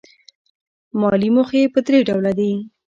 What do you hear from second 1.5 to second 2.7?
په درې ډوله دي.